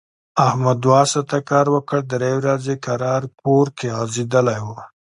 [0.47, 3.65] احمد دوه ساعت کار وکړ، درې ورځي کرار کور
[3.97, 4.67] غځېدلی و.